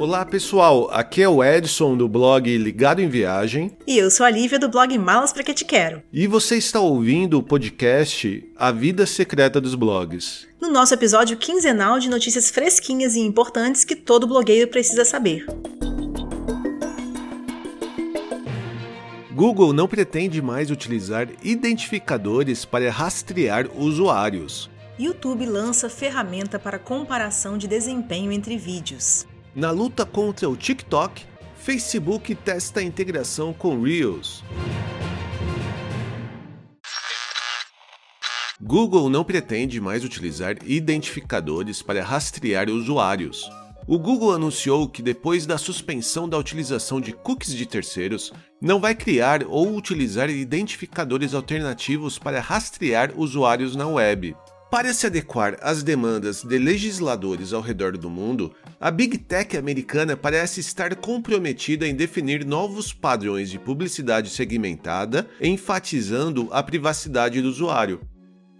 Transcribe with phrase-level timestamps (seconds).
[0.00, 3.76] Olá pessoal, aqui é o Edson do blog Ligado em Viagem.
[3.86, 6.02] E eu sou a Lívia do blog Malas Pra Que Te Quero.
[6.10, 10.46] E você está ouvindo o podcast A Vida Secreta dos Blogs.
[10.58, 15.44] No nosso episódio quinzenal de notícias fresquinhas e importantes que todo blogueiro precisa saber.
[19.30, 24.70] Google não pretende mais utilizar identificadores para rastrear usuários.
[24.98, 29.26] YouTube lança ferramenta para comparação de desempenho entre vídeos.
[29.54, 31.24] Na luta contra o TikTok,
[31.56, 34.44] Facebook testa a integração com Reels.
[38.62, 43.50] Google não pretende mais utilizar identificadores para rastrear usuários.
[43.88, 48.94] O Google anunciou que depois da suspensão da utilização de cookies de terceiros, não vai
[48.94, 54.36] criar ou utilizar identificadores alternativos para rastrear usuários na web.
[54.70, 60.16] Para se adequar às demandas de legisladores ao redor do mundo, a Big Tech americana
[60.16, 68.00] parece estar comprometida em definir novos padrões de publicidade segmentada, enfatizando a privacidade do usuário.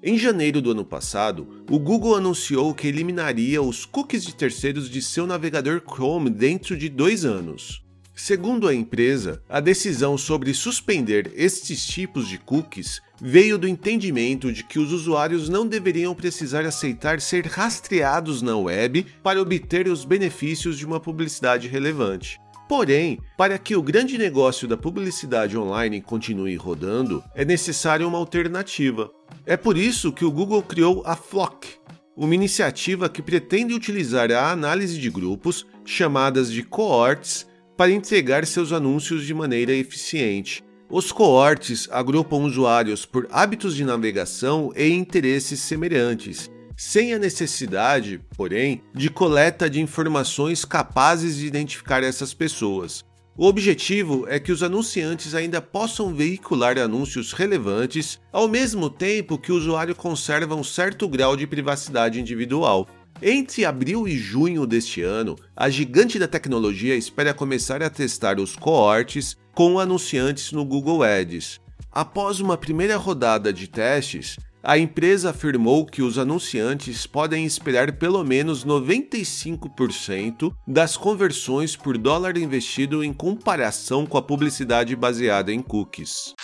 [0.02, 5.00] Em janeiro do ano passado, o Google anunciou que eliminaria os cookies de terceiros de
[5.00, 7.84] seu navegador Chrome dentro de dois anos.
[8.22, 14.62] Segundo a empresa, a decisão sobre suspender estes tipos de cookies veio do entendimento de
[14.62, 20.76] que os usuários não deveriam precisar aceitar ser rastreados na web para obter os benefícios
[20.76, 22.38] de uma publicidade relevante.
[22.68, 29.10] Porém, para que o grande negócio da publicidade online continue rodando, é necessária uma alternativa.
[29.46, 31.66] É por isso que o Google criou a Flock,
[32.14, 37.48] uma iniciativa que pretende utilizar a análise de grupos, chamadas de cohorts,
[37.80, 40.62] para entregar seus anúncios de maneira eficiente.
[40.90, 48.82] Os coortes agrupam usuários por hábitos de navegação e interesses semelhantes, sem a necessidade, porém,
[48.94, 53.02] de coleta de informações capazes de identificar essas pessoas.
[53.34, 59.52] O objetivo é que os anunciantes ainda possam veicular anúncios relevantes, ao mesmo tempo que
[59.52, 62.86] o usuário conserva um certo grau de privacidade individual.
[63.22, 68.56] Entre abril e junho deste ano, a gigante da tecnologia espera começar a testar os
[68.56, 71.60] cohortes com anunciantes no Google Ads.
[71.92, 78.24] Após uma primeira rodada de testes, a empresa afirmou que os anunciantes podem esperar pelo
[78.24, 86.34] menos 95% das conversões por dólar investido em comparação com a publicidade baseada em cookies.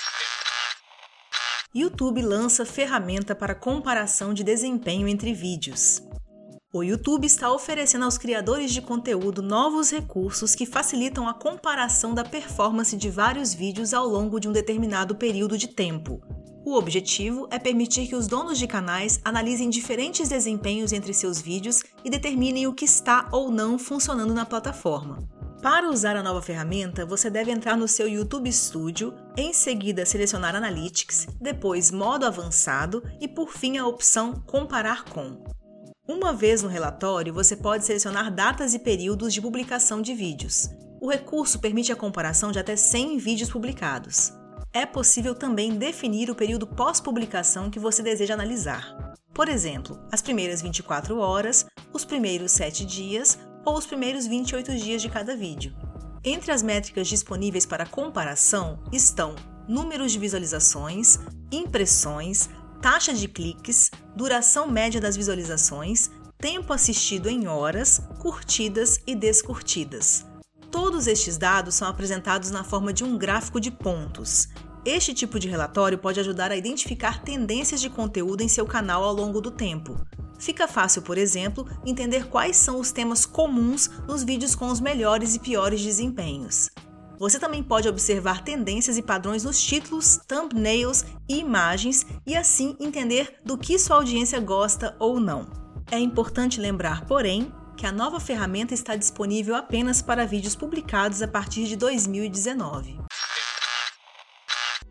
[1.74, 6.02] YouTube lança ferramenta para comparação de desempenho entre vídeos.
[6.76, 12.22] O YouTube está oferecendo aos criadores de conteúdo novos recursos que facilitam a comparação da
[12.22, 16.20] performance de vários vídeos ao longo de um determinado período de tempo.
[16.66, 21.82] O objetivo é permitir que os donos de canais analisem diferentes desempenhos entre seus vídeos
[22.04, 25.26] e determinem o que está ou não funcionando na plataforma.
[25.62, 30.54] Para usar a nova ferramenta, você deve entrar no seu YouTube Studio, em seguida selecionar
[30.54, 35.56] Analytics, depois Modo Avançado e por fim a opção Comparar com.
[36.08, 40.70] Uma vez no relatório, você pode selecionar datas e períodos de publicação de vídeos.
[41.00, 44.32] O recurso permite a comparação de até 100 vídeos publicados.
[44.72, 49.16] É possível também definir o período pós-publicação que você deseja analisar.
[49.34, 55.02] Por exemplo, as primeiras 24 horas, os primeiros 7 dias ou os primeiros 28 dias
[55.02, 55.74] de cada vídeo.
[56.22, 59.34] Entre as métricas disponíveis para comparação estão
[59.66, 61.18] números de visualizações,
[61.50, 62.48] impressões,
[62.80, 70.26] taxa de cliques, duração média das visualizações, tempo assistido em horas, curtidas e descurtidas.
[70.70, 74.48] Todos estes dados são apresentados na forma de um gráfico de pontos.
[74.84, 79.14] Este tipo de relatório pode ajudar a identificar tendências de conteúdo em seu canal ao
[79.14, 79.98] longo do tempo.
[80.38, 85.34] Fica fácil, por exemplo, entender quais são os temas comuns nos vídeos com os melhores
[85.34, 86.70] e piores desempenhos.
[87.18, 93.38] Você também pode observar tendências e padrões nos títulos, thumbnails e imagens e assim entender
[93.44, 95.46] do que sua audiência gosta ou não.
[95.90, 101.28] É importante lembrar, porém, que a nova ferramenta está disponível apenas para vídeos publicados a
[101.28, 102.98] partir de 2019.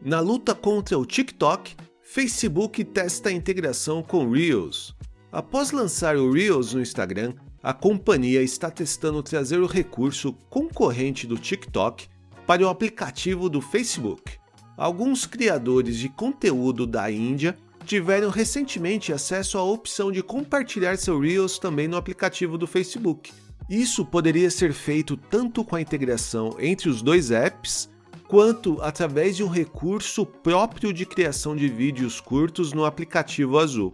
[0.01, 4.95] Na luta contra o TikTok, Facebook testa a integração com Reels.
[5.31, 11.37] Após lançar o Reels no Instagram, a companhia está testando trazer o recurso concorrente do
[11.37, 12.07] TikTok
[12.45, 14.33] para o aplicativo do Facebook.
[14.77, 21.57] Alguns criadores de conteúdo da Índia tiveram recentemente acesso à opção de compartilhar seu Reels
[21.57, 23.31] também no aplicativo do Facebook.
[23.69, 27.89] Isso poderia ser feito tanto com a integração entre os dois apps,
[28.27, 33.93] quanto através de um recurso próprio de criação de vídeos curtos no aplicativo azul.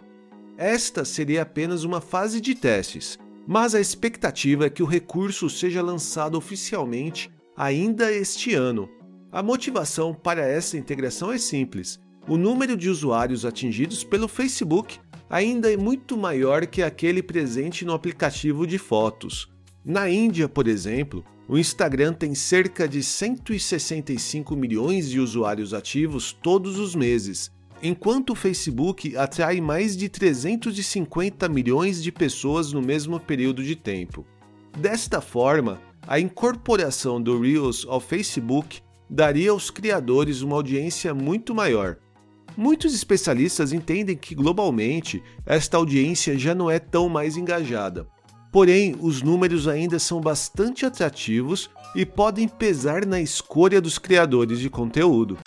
[0.57, 3.17] Esta seria apenas uma fase de testes,
[3.47, 8.89] mas a expectativa é que o recurso seja lançado oficialmente ainda este ano.
[9.31, 11.99] A motivação para essa integração é simples.
[12.27, 14.99] O número de usuários atingidos pelo Facebook
[15.29, 19.49] ainda é muito maior que aquele presente no aplicativo de fotos.
[19.83, 26.77] Na Índia, por exemplo, o Instagram tem cerca de 165 milhões de usuários ativos todos
[26.77, 27.51] os meses,
[27.81, 34.25] enquanto o Facebook atrai mais de 350 milhões de pessoas no mesmo período de tempo.
[34.77, 41.97] Desta forma, a incorporação do Reels ao Facebook daria aos criadores uma audiência muito maior.
[42.55, 48.07] Muitos especialistas entendem que globalmente esta audiência já não é tão mais engajada,
[48.51, 54.69] Porém, os números ainda são bastante atrativos e podem pesar na escolha dos criadores de
[54.69, 55.39] conteúdo.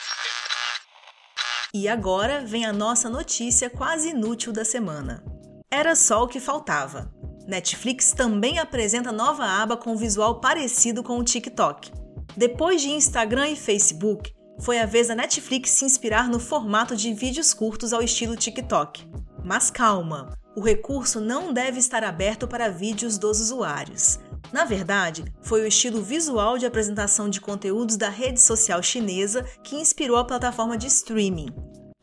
[1.74, 5.22] E agora vem a nossa notícia quase inútil da semana.
[5.70, 7.12] Era só o que faltava.
[7.46, 11.92] Netflix também apresenta nova aba com visual parecido com o TikTok.
[12.36, 17.12] Depois de Instagram e Facebook, foi a vez da Netflix se inspirar no formato de
[17.12, 19.06] vídeos curtos ao estilo TikTok.
[19.44, 24.18] Mas calma, o recurso não deve estar aberto para vídeos dos usuários.
[24.52, 29.76] Na verdade, foi o estilo visual de apresentação de conteúdos da rede social chinesa que
[29.76, 31.48] inspirou a plataforma de streaming.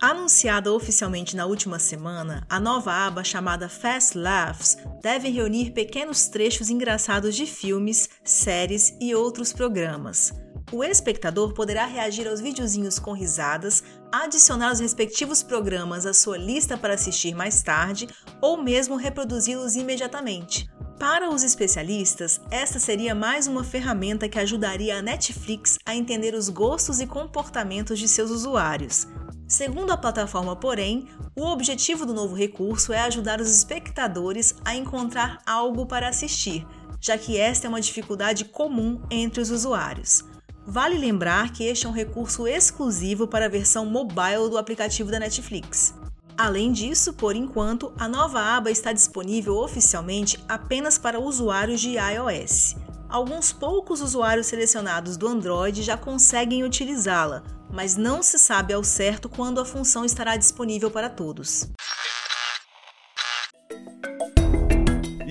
[0.02, 6.72] Anunciada oficialmente na última semana, a nova aba chamada Fast Laughs deve reunir pequenos trechos
[6.72, 10.34] engraçados de filmes, séries e outros programas.
[10.72, 16.76] O espectador poderá reagir aos videozinhos com risadas, adicionar os respectivos programas à sua lista
[16.76, 18.08] para assistir mais tarde
[18.42, 20.68] ou mesmo reproduzi-los imediatamente.
[20.98, 26.50] Para os especialistas, esta seria mais uma ferramenta que ajudaria a Netflix a entender os
[26.50, 29.08] gostos e comportamentos de seus usuários.
[29.52, 35.42] Segundo a plataforma, porém, o objetivo do novo recurso é ajudar os espectadores a encontrar
[35.46, 36.66] algo para assistir,
[37.02, 40.24] já que esta é uma dificuldade comum entre os usuários.
[40.66, 45.20] Vale lembrar que este é um recurso exclusivo para a versão mobile do aplicativo da
[45.20, 45.94] Netflix.
[46.38, 52.78] Além disso, por enquanto, a nova aba está disponível oficialmente apenas para usuários de iOS.
[53.10, 59.30] Alguns poucos usuários selecionados do Android já conseguem utilizá-la, mas não se sabe ao certo
[59.30, 61.70] quando a função estará disponível para todos.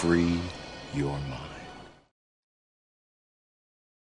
[0.02, 0.40] Free
[0.96, 1.31] your.